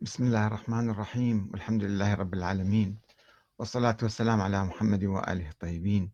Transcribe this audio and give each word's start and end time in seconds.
بسم 0.00 0.24
الله 0.24 0.46
الرحمن 0.46 0.90
الرحيم 0.90 1.48
والحمد 1.52 1.84
لله 1.84 2.14
رب 2.14 2.34
العالمين 2.34 2.98
والصلاة 3.58 3.96
والسلام 4.02 4.40
على 4.40 4.64
محمد 4.64 5.04
وآله 5.04 5.50
الطيبين. 5.50 6.12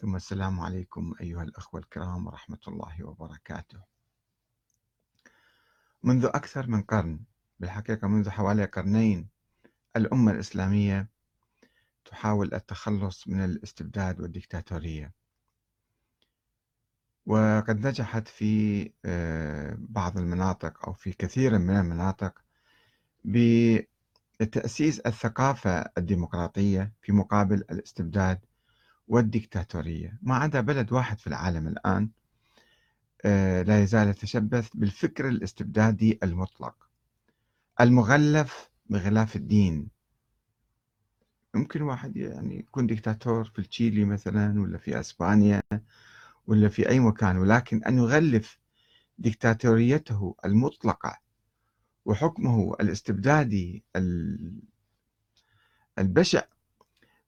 ثم 0.00 0.16
السلام 0.16 0.60
عليكم 0.60 1.14
أيها 1.20 1.42
الأخوة 1.42 1.80
الكرام 1.80 2.26
ورحمة 2.26 2.58
الله 2.68 3.04
وبركاته. 3.04 3.78
منذ 6.02 6.24
أكثر 6.24 6.66
من 6.66 6.82
قرن 6.82 7.20
بالحقيقة 7.58 8.08
منذ 8.08 8.30
حوالي 8.30 8.64
قرنين 8.64 9.28
الأمة 9.96 10.32
الإسلامية 10.32 11.08
تحاول 12.04 12.54
التخلص 12.54 13.28
من 13.28 13.44
الاستبداد 13.44 14.20
والديكتاتورية 14.20 15.12
وقد 17.26 17.86
نجحت 17.86 18.28
في 18.28 18.92
آه، 19.04 19.76
بعض 19.78 20.18
المناطق 20.18 20.86
أو 20.86 20.92
في 20.92 21.12
كثير 21.12 21.58
من 21.58 21.76
المناطق 21.76 22.42
بتأسيس 23.24 25.00
الثقافة 25.00 25.84
الديمقراطية 25.98 26.92
في 27.02 27.12
مقابل 27.12 27.56
الاستبداد 27.56 28.38
والديكتاتورية. 29.08 30.18
ما 30.22 30.34
عدا 30.34 30.60
بلد 30.60 30.92
واحد 30.92 31.18
في 31.18 31.26
العالم 31.26 31.68
الآن 31.68 32.10
آه، 33.24 33.62
لا 33.62 33.82
يزال 33.82 34.08
يتشبث 34.08 34.68
بالفكر 34.74 35.28
الاستبدادي 35.28 36.18
المطلق 36.22 36.74
المغلف 37.80 38.70
بغلاف 38.86 39.36
الدين. 39.36 39.88
يمكن 41.54 41.82
واحد 41.82 42.16
يعني 42.16 42.58
يكون 42.58 42.86
ديكتاتور 42.86 43.44
في 43.44 43.62
تشيلي 43.62 44.04
مثلا 44.04 44.60
ولا 44.60 44.78
في 44.78 45.00
أسبانيا 45.00 45.62
ولا 46.46 46.68
في 46.68 46.88
أي 46.88 47.00
مكان 47.00 47.36
ولكن 47.38 47.84
أن 47.84 47.98
يغلف 47.98 48.58
ديكتاتوريته 49.18 50.36
المطلقة 50.44 51.18
وحكمه 52.04 52.74
الاستبدادي 52.80 53.84
البشع 55.98 56.42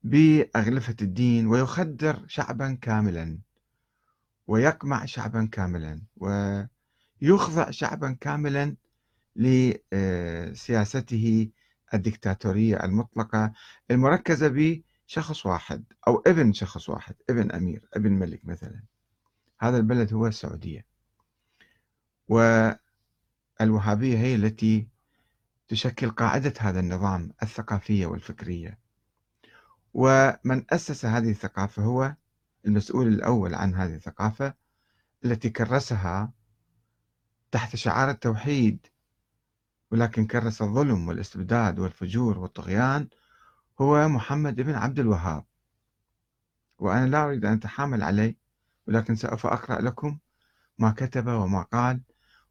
بأغلفة 0.03 0.97
الدين 1.03 1.47
ويخدر 1.47 2.25
شعبا 2.27 2.79
كاملا 2.83 3.39
ويقمع 4.47 5.05
شعبا 5.05 5.49
كاملا 5.53 6.03
ويخضع 6.17 7.71
شعبا 7.71 8.17
كاملا 8.21 8.77
لسياسته 9.37 11.51
الدكتاتورية 11.95 12.85
المطلقة 12.85 13.53
المركزة 13.91 14.83
بشخص 15.09 15.47
واحد 15.47 15.85
أو 16.09 16.23
ابن 16.27 16.53
شخص 16.53 16.89
واحد 16.89 17.15
ابن 17.31 17.51
أمير 17.51 17.89
ابن 17.95 18.13
ملك 18.13 18.45
مثلا. 18.45 18.83
هذا 19.61 19.77
البلد 19.77 20.15
هو 20.15 20.27
السعودية. 20.27 20.85
والوهابية 23.61 24.19
هي 24.19 24.35
التي 24.35 24.89
تشكل 25.69 26.11
قاعدة 26.11 26.55
هذا 26.59 26.81
النظام 26.81 27.33
الثقافية 27.43 28.07
والفكرية. 28.07 28.79
ومن 29.95 30.65
أسس 30.71 31.05
هذه 31.05 31.31
الثقافة 31.31 31.83
هو 31.83 32.15
المسؤول 32.67 33.09
الأول 33.09 33.55
عن 33.55 33.75
هذه 33.75 33.95
الثقافة 33.95 34.55
التي 35.25 35.51
كرسها 35.51 36.33
تحت 37.51 37.77
شعار 37.77 38.11
التوحيد 38.11 38.87
ولكن 39.91 40.27
كرس 40.27 40.63
الظلم 40.63 41.09
والإستبداد 41.09 41.79
والفجور 41.79 42.39
والطغيان 42.39 43.09
هو 43.81 44.09
محمد 44.09 44.57
بن 44.61 44.75
عبد 44.75 44.99
الوهاب. 44.99 45.45
وأنا 46.79 47.07
لا 47.07 47.25
أريد 47.25 47.45
أن 47.45 47.53
أتحامل 47.53 48.03
عليه 48.03 48.37
ولكن 48.87 49.15
سوف 49.15 49.47
أقرأ 49.47 49.81
لكم 49.81 50.19
ما 50.79 50.91
كتب 50.91 51.27
وما 51.27 51.63
قال 51.63 52.01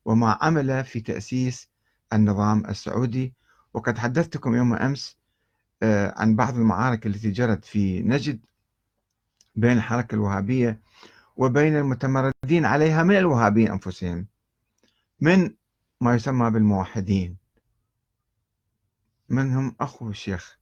وما 0.06 0.38
عمل 0.42 0.84
في 0.84 1.00
تأسيس 1.00 1.70
النظام 2.14 2.66
السعودي. 2.66 3.34
وقد 3.74 3.98
حدثتكم 3.98 4.56
يوم 4.56 4.74
أمس 4.74 5.18
آه، 5.84 6.14
عن 6.18 6.36
بعض 6.36 6.56
المعارك 6.56 7.06
التي 7.06 7.32
جرت 7.32 7.66
في 7.66 8.02
نجد 8.02 8.40
بين 9.56 9.72
الحركة 9.72 10.16
الوهابية 10.16 10.82
وبين 11.36 11.78
المتمردين 11.78 12.66
عليها 12.66 13.04
من 13.04 13.18
الوهابيين 13.18 13.72
أنفسهم 13.72 14.28
من 15.20 15.56
ما 16.02 16.16
يسمى 16.16 16.50
بالموحدين. 16.52 17.38
منهم 19.30 19.76
أخو 19.80 20.10
الشيخ 20.10 20.60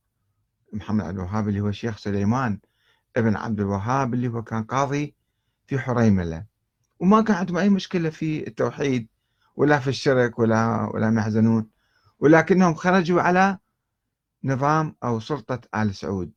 محمد 0.74 1.06
عبد 1.06 1.18
الوهاب 1.18 1.50
اللي 1.50 1.62
هو 1.62 1.68
الشيخ 1.68 1.98
سليمان 1.98 2.60
ابن 3.16 3.36
عبد 3.36 3.60
الوهاب 3.60 4.14
اللي 4.14 4.28
هو 4.28 4.44
كان 4.44 4.64
قاضي 4.64 5.16
في 5.68 5.80
حريملة. 5.80 6.46
وما 7.00 7.22
كان 7.22 7.36
عندهم 7.36 7.58
أي 7.58 7.70
مشكلة 7.70 8.10
في 8.10 8.48
التوحيد 8.48 9.08
ولا 9.60 9.80
في 9.80 9.88
الشرك 9.90 10.40
ولا 10.40 10.90
ولا 10.94 11.14
يحزنون. 11.20 11.70
ولكنهم 12.20 12.74
خرجوا 12.74 13.22
على 13.22 13.58
نظام 14.44 14.96
أو 15.04 15.20
سلطة 15.20 15.62
آل 15.76 15.96
سعود. 15.96 16.32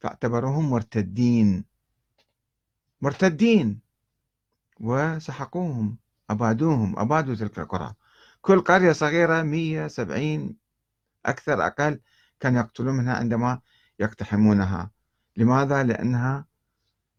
فاعتبروهم 0.00 0.70
مرتدين. 0.70 1.64
مرتدين. 3.00 3.80
وسحقوهم. 4.80 5.98
أبادوهم. 6.30 6.98
أبادوا 6.98 7.34
تلك 7.34 7.58
القرى. 7.58 7.94
كل 8.40 8.60
قرية 8.60 8.92
صغيرة 8.92 9.42
170 9.42 10.56
أكثر 11.26 11.66
أقل 11.66 12.00
كان 12.40 12.56
يقتلون 12.56 12.94
منها 12.94 13.14
عندما 13.14 13.60
يقتحمونها. 13.98 14.90
لماذا؟ 15.36 15.82
لأنها 15.82 16.46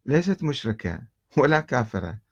ليست 0.05 0.43
مشركة 0.43 1.01
ولا 1.37 1.59
كافرة. 1.59 2.28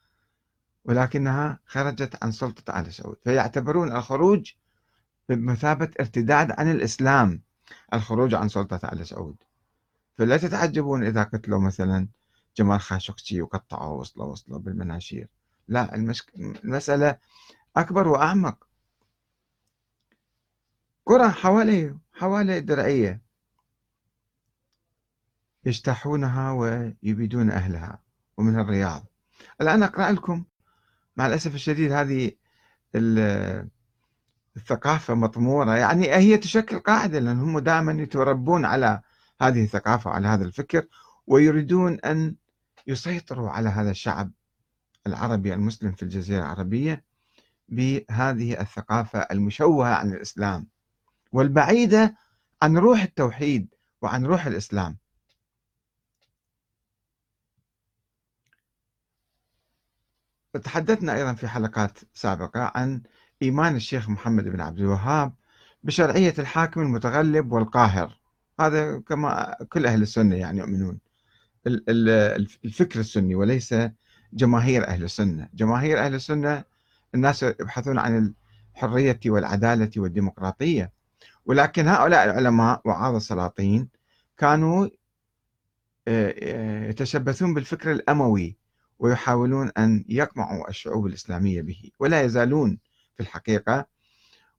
ولكنها 0.88 1.59
خرجت 1.66 2.24
عن 2.24 2.31
سلطة 2.31 2.80
آل 2.80 2.94
سعود 2.94 3.18
فيعتبرون 3.24 3.96
الخروج 3.96 4.53
بمثابة 5.30 5.92
ارتداد 6.00 6.52
عن 6.52 6.72
الإسلام 6.72 7.42
الخروج 7.94 8.34
عن 8.34 8.50
سلطة 8.50 8.90
آل 8.94 9.08
سعود 9.08 9.36
فلا 10.18 10.38
تتعجبون 10.38 11.03
إذا 11.03 11.24
قتلوا 11.24 11.59
مثلا 11.59 12.08
جمال 12.58 12.81
خاشقجي 12.81 13.42
وقطعوا 13.42 14.00
وصلوا 14.00 14.25
وصلوا 14.25 14.59
بالمناشير. 14.59 15.28
لا 15.68 15.96
المشك... 15.96 16.36
المسألة 16.36 17.18
أكبر 17.78 18.08
وأعمق. 18.08 18.68
قرى 21.06 21.30
حوالي 21.30 21.98
حوالي 22.14 22.58
الدرعية 22.58 23.22
يجتاحونها 25.66 26.52
ويبيدون 26.52 27.52
أهلها 27.52 28.00
ومن 28.38 28.59
الرياض. 28.59 29.06
الآن 29.62 29.84
أقرأ 29.84 30.12
لكم 30.12 30.46
مع 31.17 31.28
الأسف 31.28 31.55
الشديد 31.55 31.91
هذه 31.91 32.31
الثقافة 34.57 35.13
مطمورة. 35.13 35.75
يعني 35.75 36.16
هي 36.16 36.38
تشكل 36.38 36.79
قاعدة 36.79 37.19
لأن 37.19 37.39
هم 37.39 37.59
دائما 37.59 37.91
يتربون 38.01 38.66
على 38.66 39.01
هذه 39.41 39.63
الثقافة 39.63 40.09
وعلى 40.09 40.27
هذا 40.27 40.45
الفكر 40.45 40.85
ويريدون 41.27 42.00
أن 42.00 42.35
يسيطروا 42.88 43.50
على 43.50 43.69
هذا 43.69 43.91
الشعب 43.91 44.31
العربي 45.07 45.53
المسلم 45.53 45.91
في 45.91 46.03
الجزيرة 46.03 46.39
العربية 46.39 47.03
بهذه 47.69 48.61
الثقافة 48.61 49.19
المشوهة 49.19 49.95
عن 49.95 50.13
الإسلام 50.13 50.67
والبعيدة 51.31 52.16
عن 52.61 52.77
روح 52.77 53.01
التوحيد 53.01 53.73
وعن 54.01 54.25
روح 54.25 54.45
الإسلام. 54.45 54.97
تحدثنا 60.57 61.16
أيضا 61.16 61.34
في 61.34 61.47
حلقات 61.47 62.00
سابقة 62.13 62.72
عن 62.75 63.01
إيمان 63.41 63.75
الشيخ 63.75 64.09
محمد 64.09 64.44
بن 64.44 64.62
عبد 64.62 64.79
الوهاب 64.79 65.34
بشرعية 65.84 66.34
الحاكم 66.40 66.81
المتغلب 66.81 67.51
والقاهر. 67.51 68.19
هذا 68.59 69.00
كما 69.00 69.56
كل 69.69 69.85
أهل 69.85 70.01
السنة 70.01 70.35
يعني 70.35 70.59
يؤمنون. 70.59 71.00
الفكر 72.66 73.00
السني 73.00 73.35
وليس 73.35 73.75
جماهير 74.34 74.88
أهل 74.88 75.03
السنة. 75.03 75.50
جماهير 75.53 76.00
أهل 76.00 76.16
السنة 76.16 76.63
الناس 77.16 77.44
يبحثون 77.44 78.00
عن 78.00 78.34
الحرية 78.75 79.19
والعدالة 79.25 79.91
والديمقراطية. 79.97 80.91
ولكن 81.45 81.88
هؤلاء 81.88 82.25
العلماء 82.25 82.81
وعاظ 82.86 83.15
السلاطين 83.15 83.89
كانوا 84.38 84.88
آه، 86.07 86.36
آه، 86.42 86.89
يتشبثون 86.89 87.54
بالفكر 87.54 87.92
الأموي. 87.92 88.57
ويحاولون 88.99 89.71
أن 89.77 90.05
يقمعوا 90.09 90.69
الشعوب 90.69 91.07
الإسلامية 91.07 91.61
به 91.61 91.91
ولا 91.99 92.21
يزالون 92.21 92.77
في 93.15 93.23
الحقيقة. 93.23 93.85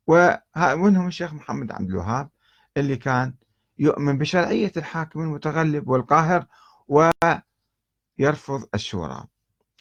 ومنهم 0.06 1.06
الشيخ 1.06 1.34
محمد 1.34 1.72
عبد 1.72 1.90
الوهاب؟ 1.90 2.28
اللي 2.76 2.96
كان 2.96 3.34
يؤمن 3.78 4.18
بشرعية 4.18 4.72
الحاكم 4.76 5.20
المتغلب 5.20 5.88
والقاهر 5.88 6.46
ويرفض 6.88 8.68
الشورى. 8.74 9.24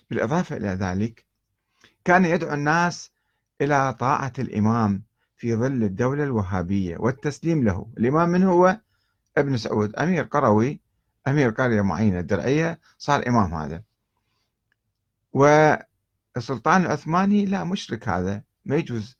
بالإضافة 0.10 0.58
إلى 0.58 0.68
ذلك 0.68 1.26
كان 2.06 2.26
يدعو 2.26 2.54
الناس 2.54 3.12
إلى 3.62 3.94
طاعة 3.94 4.34
الإمام 4.40 5.04
في 5.36 5.56
ظل 5.56 5.84
الدولة 5.84 6.24
الوهابية 6.24 6.98
والتسليم 6.98 7.64
له. 7.64 7.92
الإمام 7.98 8.30
من 8.30 8.44
هو 8.44 8.80
ابن 9.38 9.58
سعود 9.58 9.96
أمير 9.96 10.24
قروي 10.24 10.82
أمير 11.28 11.50
قرية 11.50 11.82
معينة 11.82 12.22
درعية 12.22 12.80
صار 12.98 13.28
إمام 13.28 13.54
هذا. 13.54 13.84
والسلطان 15.38 16.82
العثماني 16.82 17.46
لا 17.46 17.64
مشرك 17.64 18.10
هذا 18.10 18.44
ما 18.66 18.76
يجوز. 18.76 19.18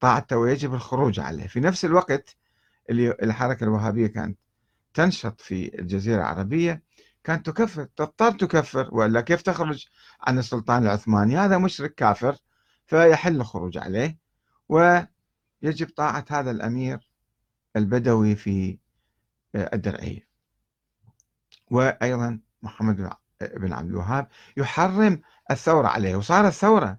طاعته 0.00 0.36
ويجب 0.36 0.74
الخروج 0.74 1.20
عليه. 1.20 1.46
في 1.46 1.60
نفس 1.60 1.84
الوقت 1.84 2.36
اللي 2.90 3.10
الحركة 3.10 3.64
الوهابية 3.64 4.06
كانت 4.06 4.38
تنشط 4.94 5.40
في 5.40 5.78
الجزيرة 5.78 6.16
العربية 6.20 6.82
كانت 7.24 7.46
تكفر 7.50 7.84
تضطر 7.84 8.30
تكفر 8.30 8.88
وإلا 8.92 9.20
كيف 9.20 9.42
تخرج 9.42 9.86
عن 10.20 10.38
السلطان 10.38 10.82
العثماني؟ 10.82 11.36
هذا 11.38 11.58
مشرك 11.58 11.94
كافر 11.94 12.36
فيحل 12.86 13.36
الخروج 13.36 13.78
عليه. 13.78 14.18
ويجب 14.68 15.88
طاعة 15.96 16.24
هذا 16.30 16.50
الأمير 16.50 17.08
البدوي 17.76 18.36
في 18.36 18.78
الدرعية. 19.54 20.28
وأيضا 21.70 22.40
محمد 22.62 22.96
بن 22.96 23.10
عبد 23.42 23.88
الوهاب 23.90 24.28
يحرم 24.56 25.20
الثورة 25.50 25.88
عليه. 25.88 26.16
وصارت 26.16 26.52
ثورة 26.52 26.98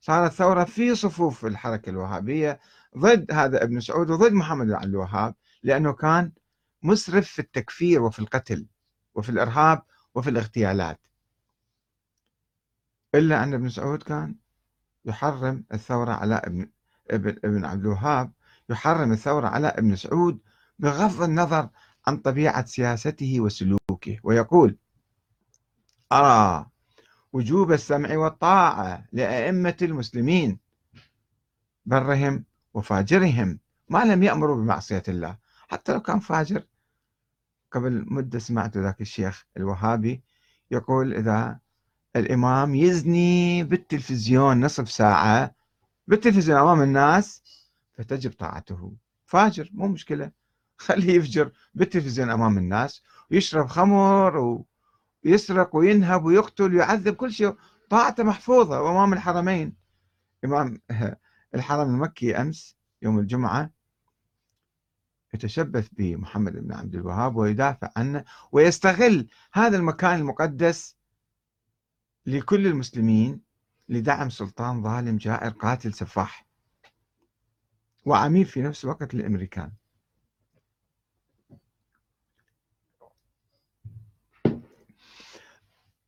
صارت 0.00 0.32
ثورة 0.32 0.64
في 0.64 0.94
صفوف 0.94 1.46
الحركة 1.46 1.90
الوهابية 1.90 2.60
ضد 2.98 3.32
هذا 3.32 3.62
ابن 3.62 3.80
سعود 3.80 4.10
وضد 4.10 4.32
محمد 4.32 4.66
بن 4.66 4.74
عبد 4.74 4.84
الوهاب 4.84 5.34
لأنه 5.62 5.92
كان 5.92 6.32
مسرف 6.82 7.28
في 7.28 7.38
التكفير 7.38 8.02
وفي 8.02 8.18
القتل 8.18 8.66
وفي 9.14 9.28
الإرهاب 9.28 9.82
وفي 10.14 10.30
الاغتيالات. 10.30 11.00
إلا 13.14 13.42
أن 13.42 13.54
ابن 13.54 13.68
سعود 13.68 14.02
كان 14.02 14.34
يحرم 15.04 15.64
الثورة 15.72 16.12
على 16.12 16.34
ابن 16.34 16.70
ابن, 17.10 17.28
ابن 17.44 17.64
عبد 17.64 17.80
الوهاب 17.80 18.32
يحرم 18.70 19.12
الثورة 19.12 19.48
على 19.48 19.66
ابن 19.66 19.96
سعود 19.96 20.38
بغض 20.78 21.22
النظر 21.22 21.68
عن 22.06 22.16
طبيعة 22.16 22.64
سياسته 22.64 23.40
وسلوكه. 23.40 24.18
ويقول 24.22 24.76
أرى 26.12 26.66
وجوب 27.32 27.72
السمع 27.72 28.16
والطاعة 28.16 29.04
لأئمة 29.12 29.76
المسلمين. 29.82 30.58
برهم 31.86 32.44
وفاجرهم 32.74 33.58
ما 33.88 34.04
لم 34.04 34.22
يأمروا 34.22 34.56
بمعصية 34.56 35.02
الله. 35.08 35.38
حتى 35.68 35.92
لو 35.92 36.00
كان 36.00 36.20
فاجر 36.20 36.62
قبل 37.72 38.04
مدة 38.08 38.38
سمعت 38.38 38.76
ذاك 38.76 39.00
الشيخ 39.00 39.46
الوهابي 39.56 40.22
يقول 40.70 41.14
إذا 41.14 41.58
الإمام 42.16 42.74
يزني 42.74 43.64
بالتلفزيون 43.64 44.60
نصف 44.64 44.90
ساعة 44.90 45.54
بالتلفزيون 46.06 46.58
أمام 46.58 46.82
الناس 46.82 47.42
فتجب 47.92 48.32
طاعته. 48.32 48.92
فاجر 49.26 49.70
مو 49.72 49.88
مشكلة. 49.88 50.32
خليه 50.78 51.14
يفجر 51.14 51.52
بالتلفزيون 51.74 52.30
أمام 52.30 52.58
الناس 52.58 53.02
ويشرب 53.30 53.66
خمر 53.66 54.62
ويسرق 55.24 55.76
وينهب 55.76 56.24
ويقتل 56.24 56.74
ويعذب 56.74 57.14
كل 57.14 57.32
شيء. 57.32 57.56
طاعته 57.90 58.22
محفوظة 58.22 58.90
أمام 58.90 59.12
الحرمين. 59.12 59.76
إمام 60.44 60.80
الحرم 61.54 61.94
المكي 61.94 62.36
أمس 62.36 62.76
يوم 63.02 63.18
الجمعة 63.18 63.70
يتشبث 65.34 65.88
بمحمد 65.92 66.52
بن 66.52 66.72
عبد 66.72 66.94
الوهاب 66.94 67.36
ويدافع 67.36 67.90
عنه 67.96 68.24
ويستغل 68.52 69.28
هذا 69.52 69.76
المكان 69.76 70.18
المقدس 70.18 70.96
لكل 72.26 72.66
المسلمين 72.66 73.40
لدعم 73.88 74.30
سلطان 74.30 74.82
ظالم 74.82 75.16
جائر 75.16 75.50
قاتل 75.50 75.94
سفاح 75.94 76.46
وعميل 78.06 78.44
في 78.46 78.62
نفس 78.62 78.84
الوقت 78.84 79.14
للأمريكان. 79.14 79.72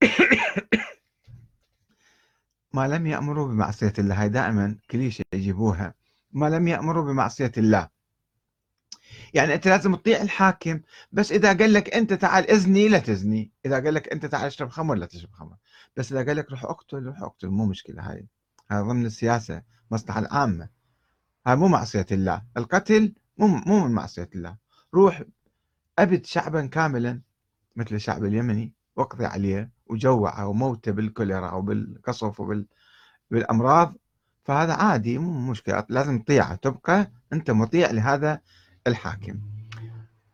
ما 2.73 2.89
لم 2.89 3.07
يأمروا 3.07 3.49
بمعصية 3.49 3.93
الله. 3.99 4.23
هاي 4.23 4.29
دائما 4.29 4.77
كليشة 4.91 5.25
يجيبوها. 5.33 5.95
ما 6.33 6.51
لم 6.51 6.69
يأمروا 6.69 7.05
بمعصية 7.05 7.53
الله. 7.59 7.89
يعني 9.35 9.55
أنت 9.55 9.69
لازم 9.69 9.95
تطيع 9.95 10.23
الحاكم 10.23 10.81
بس 11.13 11.33
إذا 11.33 11.53
قال 11.53 11.73
لك 11.73 11.95
أنت 11.95 12.13
تعال 12.13 12.51
إذني 12.51 12.89
لا 12.89 12.99
تزني. 12.99 13.53
إذا 13.67 13.85
قال 13.85 13.95
لك 13.95 14.13
أنت 14.13 14.27
تعال 14.27 14.47
اشرب 14.47 14.69
خمر 14.69 14.95
لا 14.95 15.07
تشرب 15.07 15.33
خمر. 15.33 15.57
بس 15.97 16.13
إذا 16.13 16.27
قال 16.27 16.37
لك 16.37 16.51
روح 16.51 16.65
أقتل 16.65 17.05
روح 17.05 17.23
أقتل. 17.23 17.49
مو 17.49 17.67
مشكلة 17.67 18.11
هاي. 18.11 18.27
هذا 18.71 18.83
ضمن 18.83 19.07
السياسة 19.07 19.63
مصلحة 19.91 20.21
العامة. 20.21 20.69
هاي 21.47 21.57
مو 21.57 21.69
معصية 21.69 22.07
الله. 22.13 22.43
القتل 22.57 23.15
مو 23.39 23.47
مو 23.47 23.87
من 23.87 23.93
معصية 23.93 24.31
الله. 24.35 24.57
روح 24.95 25.23
أبد 25.99 26.27
شعبا 26.27 26.67
كاملا 26.67 27.21
مثل 27.77 27.95
الشعب 27.95 28.25
اليمني 28.25 28.73
واقضي 28.97 29.25
عليه. 29.25 29.71
وجوعه 29.91 30.47
وموته 30.47 30.93
بالكوليرا 30.93 31.53
وبالقصف 31.53 32.41
وبالأمراض 33.31 33.95
فهذا 34.45 34.73
عادي 34.73 35.19
مو 35.19 35.51
مشكلة 35.51 35.85
لازم 35.89 36.19
تطيعه 36.19 36.55
تبقى 36.55 37.11
أنت 37.33 37.51
مطيع 37.51 37.91
لهذا 37.91 38.41
الحاكم. 38.87 39.41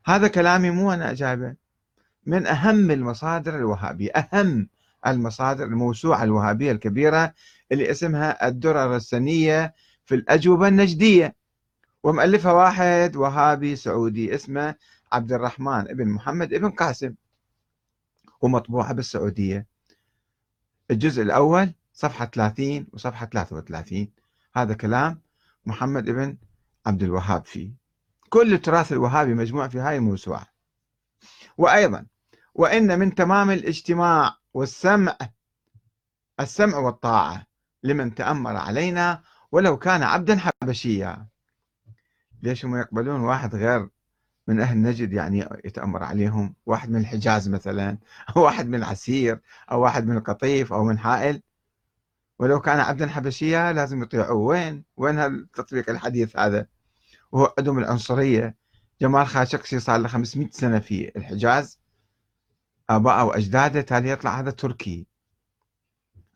هذا 0.06 0.28
كلامي 0.28 0.70
مو 0.70 0.92
أنا 0.92 1.12
جايبه. 1.14 1.54
من 2.26 2.46
أهم 2.46 2.90
المصادر 2.90 3.56
الوهابية 3.56 4.10
أهم 4.10 4.68
المصادر 5.06 5.64
الموسوعة 5.64 6.24
الوهابية 6.24 6.72
الكبيرة 6.72 7.34
اللي 7.72 7.90
اسمها 7.90 8.48
الدرر 8.48 8.96
السنية 8.96 9.74
في 10.04 10.14
الأجوبة 10.14 10.68
النجدية. 10.68 11.34
ومؤلفها 12.02 12.52
واحد 12.52 13.16
وهابي 13.16 13.76
سعودي 13.76 14.34
اسمه 14.34 14.74
عبد 15.12 15.32
الرحمن 15.32 15.90
ابن 15.90 16.08
محمد 16.08 16.54
ابن 16.54 16.70
قاسم. 16.70 17.14
ومطبوعة 18.40 18.92
بالسعودية. 18.92 19.66
الجزء 20.90 21.22
الأول 21.22 21.74
صفحة 21.92 22.26
30 22.26 22.86
وصفحة 22.92 23.26
33 23.26 24.08
هذا 24.56 24.74
كلام 24.74 25.20
محمد 25.66 26.08
ابن 26.08 26.36
عبد 26.86 27.02
الوهاب 27.02 27.44
فيه. 27.46 27.70
كل 28.28 28.54
التراث 28.54 28.92
الوهابي 28.92 29.34
مجموع 29.34 29.68
في 29.68 29.78
هاي 29.78 29.96
الموسوعة. 29.96 30.46
وأيضا 31.58 32.06
وإن 32.54 32.98
من 32.98 33.14
تمام 33.14 33.50
الاجتماع 33.50 34.36
والسمع 34.54 35.16
السمع 36.40 36.78
والطاعة 36.78 37.46
لمن 37.82 38.14
تأمر 38.14 38.56
علينا 38.56 39.22
ولو 39.52 39.78
كان 39.78 40.02
عبدا 40.02 40.38
حبشيا. 40.38 41.26
ليش 42.42 42.64
هم 42.64 42.76
يقبلون 42.76 43.20
واحد 43.20 43.54
غير 43.54 43.88
من 44.46 44.60
أهل 44.60 44.82
نجد 44.82 45.12
يعني 45.12 45.48
يتأمر 45.64 46.02
عليهم. 46.02 46.54
واحد 46.66 46.90
من 46.90 47.00
الحجاز 47.00 47.48
مثلا 47.48 47.98
أو 48.36 48.42
واحد 48.42 48.68
من 48.68 48.84
عسير 48.84 49.40
أو 49.70 49.80
واحد 49.80 50.06
من 50.06 50.16
القطيف 50.16 50.72
أو 50.72 50.84
من 50.84 50.98
حائل. 50.98 51.42
ولو 52.38 52.60
كان 52.60 52.80
عبدا 52.80 53.06
حبشيا 53.06 53.72
لازم 53.72 54.02
يطيعوه. 54.02 54.36
وين؟ 54.36 54.84
وين 54.96 55.18
هالتطبيق 55.18 55.90
الحديث 55.90 56.36
هذا؟ 56.36 56.66
وهو 57.32 57.54
عندهم 57.58 57.78
العنصرية. 57.78 58.56
جمال 59.00 59.26
خاشقجي 59.26 59.80
صار 59.80 60.00
له 60.00 60.08
500 60.08 60.50
سنة 60.50 60.78
في 60.78 61.12
الحجاز. 61.16 61.80
آباءه 62.90 63.24
وأجداده 63.24 63.80
تالي 63.80 64.10
يطلع 64.10 64.40
هذا 64.40 64.50
تركي. 64.50 65.06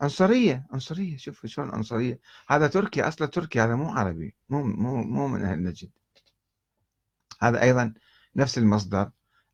عنصرية 0.00 0.66
عنصرية. 0.72 1.16
شوف 1.16 1.46
شلون 1.46 1.70
عنصرية. 1.70 2.20
هذا 2.48 2.66
تركي 2.66 3.02
أصله 3.02 3.26
تركي 3.26 3.60
هذا 3.60 3.74
مو 3.74 3.90
عربي 3.90 4.34
مو 4.48 4.62
مو 4.62 5.02
مو 5.04 5.28
من 5.28 5.44
أهل 5.44 5.62
نجد. 5.62 5.90
هذا 7.42 7.62
أيضا 7.62 7.94
نفس 8.36 8.58
المصدر. 8.58 9.10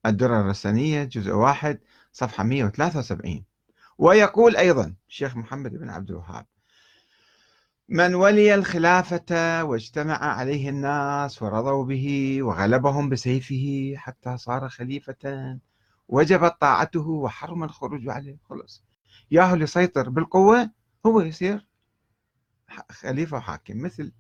الدرر 0.07 0.41
الرسانية 0.41 1.05
جزء 1.05 1.31
واحد 1.33 1.81
صفحة 2.13 2.45
173 2.45 3.45
ويقول 3.99 4.57
أيضا 4.57 4.95
الشيخ 5.09 5.37
محمد 5.37 5.73
بن 5.73 5.91
عبد 5.91 6.11
الوهاب 6.11 6.47
من 7.89 8.15
ولي 8.15 8.55
الخلافة 8.55 9.65
واجتمع 9.65 10.19
عليه 10.19 10.69
الناس 10.69 11.43
ورضوا 11.43 11.85
به 11.85 12.39
وغلبهم 12.43 13.09
بسيفه 13.09 13.95
حتى 13.97 14.37
صار 14.37 14.69
خليفة 14.69 15.59
وجبت 16.09 16.57
طاعته 16.61 17.09
وحرم 17.09 17.65
الخروج 17.65 18.09
عليه. 18.09 18.39
خلص 18.49 18.85
ياهو 19.31 19.55
اللي 19.55 19.65
يسيطر 19.65 20.09
بالقوة 20.09 20.71
هو 21.07 21.21
يصير 21.21 21.67
خليفة 22.91 23.37
وحاكم 23.37 23.83
مثل 23.83 24.13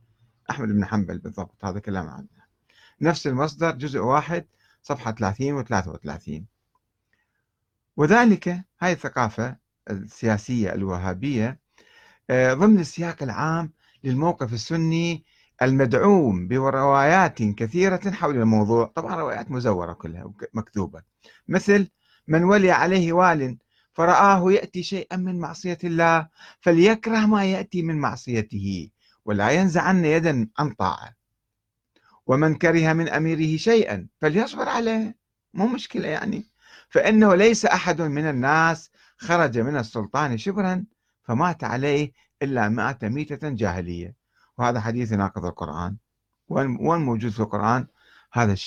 أحمد 0.50 0.68
بن 0.68 0.84
حنبل 0.84 1.18
بالضبط 1.18 1.64
هذا 1.64 1.78
كلام 1.78 2.08
عنه. 2.08 2.45
نفس 3.00 3.26
المصدر 3.26 3.70
جزء 3.70 3.98
واحد 3.98 4.46
صفحة 4.82 5.12
30 5.12 5.52
و 5.52 5.62
33 5.62 6.46
وذلك 7.96 8.64
هاي 8.80 8.92
الثقافة 8.92 9.56
السياسية 9.90 10.74
الوهابية 10.74 11.60
آه، 12.30 12.54
ضمن 12.54 12.78
السياق 12.80 13.22
العام 13.22 13.72
للموقف 14.04 14.52
السني 14.52 15.24
المدعوم 15.62 16.48
بروايات 16.48 17.42
كثيرة 17.42 18.10
حول 18.10 18.36
الموضوع. 18.36 18.92
طبعا 18.94 19.16
روايات 19.16 19.50
مزورة 19.50 19.92
كلها 19.92 20.32
مكذوبة 20.54 21.02
مثل 21.48 21.88
من 22.28 22.44
ولي 22.44 22.70
عليه 22.70 23.12
وال 23.12 23.58
فرآه 23.92 24.52
يأتي 24.52 24.82
شيئا 24.82 25.16
من 25.16 25.38
معصية 25.38 25.78
الله 25.84 26.28
فليكره 26.60 27.26
ما 27.26 27.44
يأتي 27.44 27.82
من 27.82 27.98
معصيته 27.98 28.90
ولا 29.24 29.50
ينزعن 29.50 30.04
يدا 30.04 30.48
عن 30.58 30.70
طاعة. 30.70 31.25
ومن 32.26 32.54
كره 32.54 32.92
من 32.92 33.08
أميره 33.08 33.56
شيئا 33.56 34.06
فليصبر 34.20 34.68
عليه. 34.68 35.16
مو 35.54 35.66
مشكلة 35.66 36.08
يعني. 36.08 36.50
فإنه 36.88 37.34
ليس 37.34 37.64
أحد 37.64 38.02
من 38.02 38.28
الناس 38.28 38.90
خرج 39.16 39.58
من 39.58 39.76
السلطان 39.76 40.38
شبرا 40.38 40.84
فمات 41.22 41.64
عليه 41.64 42.12
إلا 42.42 42.68
مات 42.68 43.04
ميتة 43.04 43.48
جاهلية. 43.48 44.14
وهذا 44.58 44.80
حديث 44.80 45.12
يناقض 45.12 45.44
القرآن. 45.44 45.96
وين 46.48 47.00
موجود 47.00 47.32
في 47.32 47.40
القرآن؟ 47.40 47.86
هذا 48.32 48.52
الشيء. 48.52 48.56